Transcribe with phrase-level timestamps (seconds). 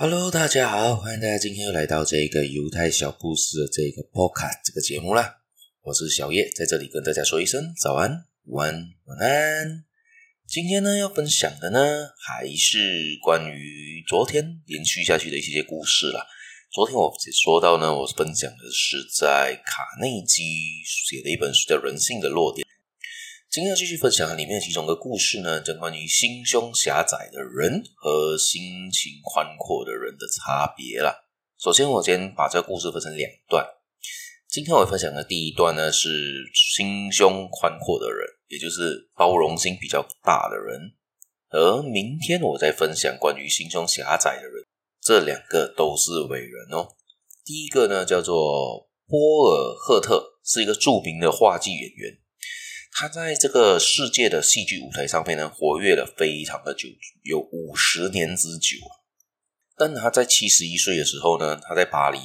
[0.00, 5.38] Hello，大家好，欢迎大家今天又来到这个犹太小故事的这个 Podcast 这个节目啦。
[5.82, 8.74] 我是小叶，在这里跟大家说一声早安、午安、
[9.06, 9.84] 晚安。
[10.46, 11.80] 今天呢，要分享的呢，
[12.24, 16.24] 还是关于昨天延续下去的一些故事啦。
[16.70, 20.44] 昨天我说到呢，我分享的是在卡内基
[20.86, 22.64] 写的一本书叫《人性的弱点》。
[23.58, 31.12] 今天要继续分享的里面其中一个故事呢，讲关于心胸狭窄的人和心情宽阔的人的差别啦。
[31.58, 33.66] 首先，我先把这个故事分成两段。
[34.48, 36.08] 今天我分享的第一段呢，是
[36.54, 40.78] 心胸宽阔的人，也就是包容心比较大的人；
[41.50, 44.64] 而明天我再分享关于心胸狭窄的人，
[45.02, 46.94] 这两个都是伟人哦。
[47.44, 52.20] 第一个呢，叫做波尔赫特，是一个著名的话剧演员。
[53.00, 56.88] 他在这个世界的戏剧舞台上面呢，活跃了非常的久，
[57.22, 58.76] 有五十年之久。
[59.76, 62.18] 但他在七十一岁的时候呢，他在巴黎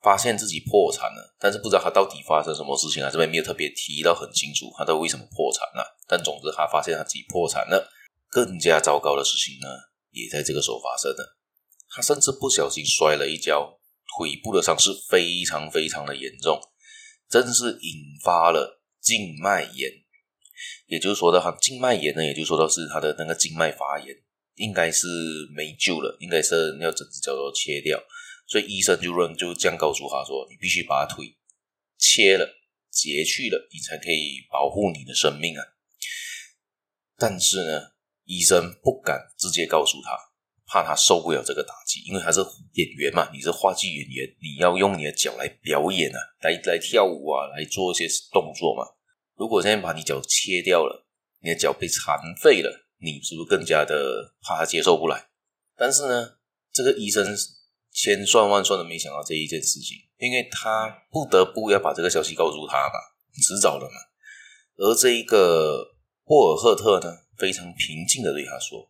[0.00, 5.98] 发现自己破产了，但是不知道他到底发生什么事情啊，这边没有特别提到很清楚，他到底为什么破产了。
[6.06, 7.90] 但总之，他发现他自己破产了。
[8.30, 9.66] 更加糟糕的事情呢，
[10.12, 11.36] 也在这个时候发生了。
[11.88, 13.80] 他甚至不小心摔了一跤，
[14.16, 16.60] 腿部的伤势非常非常的严重，
[17.28, 18.79] 真是引发了。
[19.00, 19.90] 静脉炎，
[20.86, 24.14] 也就是说的，哈静脉炎呢，也就说的是他的那个静脉发炎，
[24.56, 25.06] 应该是
[25.54, 27.98] 没救了，应该是要整只脚都切掉，
[28.46, 31.34] 所以医生就认就这样告诉他说，你必须把腿
[31.98, 32.46] 切了、
[32.90, 35.64] 截去了，你才可以保护你的生命啊。
[37.16, 37.92] 但是呢，
[38.24, 40.29] 医生不敢直接告诉他，
[40.70, 42.38] 怕他受不了这个打击，因为他是
[42.74, 48.86] 演员嘛，你是话剧演员，你要用你的脚来表演啊，来来跳舞啊，来做一些动作嘛。
[49.34, 51.08] 如果现在把你脚切掉了，
[51.40, 55.28] 你的脚被残废了，你是不是更加的怕他接受不来？
[55.76, 56.38] 但是呢，
[56.72, 57.26] 这个医生
[57.92, 62.94] 千算万算的没想到这一件事情，因为他不得不要把这个消息告诉他嘛，
[63.42, 63.92] 迟早的嘛。
[64.76, 68.88] 而这一个霍尔赫特呢，非常平静的对他说：“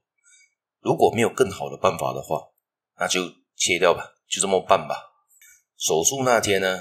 [0.81, 2.41] 如果没有更好的办法的话，
[2.99, 3.21] 那就
[3.57, 4.97] 切掉吧，就这么办吧。”
[5.77, 6.79] 手术那天呢，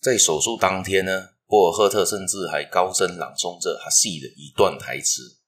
[0.00, 1.30] 在手术当天呢。
[1.48, 5.38] 波尔赫特甚至还高声朗诵着他戏的一段台词，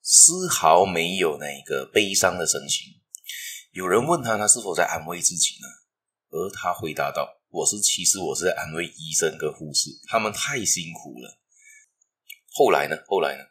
[0.00, 2.86] 丝毫没有那个悲伤的神情。
[3.72, 5.68] 有人问他，他是否在安慰自己呢？
[6.30, 11.38] 而他回答道：“我是，其实我是在安慰医生跟护士，他们太辛苦了。”
[12.56, 12.96] 后来呢？
[13.06, 13.44] 后来呢？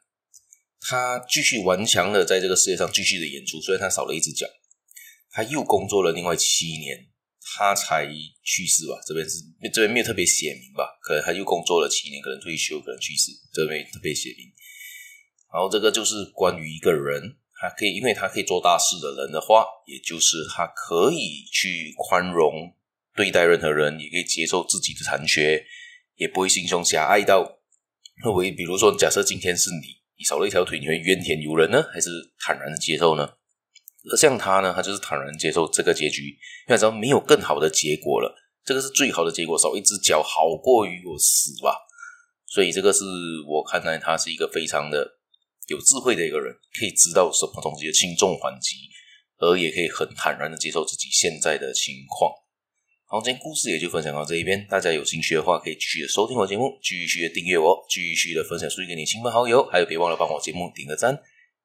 [0.90, 4.48] 他继续顽强的在这个世界上继续的演出，虽然他少了一只脚，
[5.32, 7.08] 他又工作了另外七年。
[7.50, 8.06] 他才
[8.44, 9.00] 去世吧？
[9.06, 9.38] 这边是
[9.74, 10.84] 这边没有特别写明吧？
[11.02, 14.46] 可能他又工作了七年，可能退休，可能去世，这边特别写明。
[15.54, 22.76] 然后这个就是关于一个人，他可以，因为他可以做大事的人的话，也就是他可以去宽容
[23.16, 25.66] 对待任何人，也可以接受自己的残缺，
[26.18, 27.60] 也不会心胸狭隘到。
[28.26, 33.30] 那我比如说，假设今天是你，你少了一条腿，你会怨天尤人呢，还是坦然的接受呢？
[34.10, 38.34] 而像他呢，他就是坦然接受这个结局，因为他知道没有更好的结果了，
[38.64, 41.76] 这个是最好的结果，少一只脚好过于我死吧。
[42.46, 43.04] 所以这个是
[43.46, 45.20] 我看来他是一个非常的
[45.68, 48.78] 有智慧的一个人，可以知道什么东西的轻重缓急，
[49.38, 52.32] 而也可以很坦然的接受自己现在的情况。
[53.10, 61.18] 好，今天故事也就分享到这一边，大家有兴趣的话可以继续的收听我节目，继续的订阅我，继续的分享出去给你亲朋好友，还有别忘了帮我节目点个赞。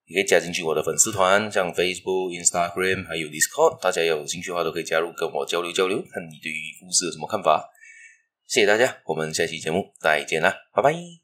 [0.06, 7.68] 也可以加进去我的粉丝团，像 Facebook、Instagram，还有 Discord，大家有兴趣的话都可以加入，跟我交流交流，看你对于故事有什么看法。
[8.46, 11.21] 谢谢大家，我们下期节目再见啦，拜拜。